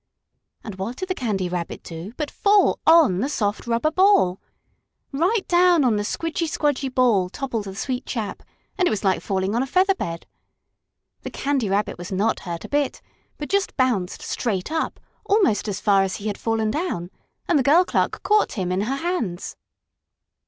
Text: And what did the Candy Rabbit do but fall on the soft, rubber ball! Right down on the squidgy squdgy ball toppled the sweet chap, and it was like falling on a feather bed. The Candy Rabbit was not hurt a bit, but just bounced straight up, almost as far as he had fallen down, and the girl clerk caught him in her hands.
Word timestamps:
And 0.63 0.77
what 0.79 0.95
did 0.95 1.09
the 1.09 1.13
Candy 1.13 1.47
Rabbit 1.47 1.83
do 1.83 2.11
but 2.17 2.31
fall 2.31 2.79
on 2.87 3.19
the 3.19 3.29
soft, 3.29 3.67
rubber 3.67 3.91
ball! 3.91 4.41
Right 5.11 5.47
down 5.47 5.83
on 5.83 5.95
the 5.95 6.01
squidgy 6.03 6.47
squdgy 6.47 6.89
ball 6.91 7.29
toppled 7.29 7.65
the 7.65 7.75
sweet 7.75 8.07
chap, 8.07 8.41
and 8.79 8.87
it 8.87 8.89
was 8.89 9.03
like 9.03 9.21
falling 9.21 9.53
on 9.53 9.61
a 9.61 9.67
feather 9.67 9.93
bed. 9.93 10.25
The 11.21 11.29
Candy 11.29 11.69
Rabbit 11.69 11.99
was 11.99 12.11
not 12.11 12.39
hurt 12.39 12.65
a 12.65 12.69
bit, 12.69 12.99
but 13.37 13.47
just 13.47 13.77
bounced 13.77 14.23
straight 14.23 14.71
up, 14.71 14.99
almost 15.27 15.67
as 15.67 15.79
far 15.79 16.01
as 16.01 16.15
he 16.15 16.25
had 16.25 16.37
fallen 16.39 16.71
down, 16.71 17.11
and 17.47 17.59
the 17.59 17.63
girl 17.63 17.85
clerk 17.85 18.23
caught 18.23 18.53
him 18.53 18.71
in 18.71 18.81
her 18.81 18.95
hands. 18.95 19.55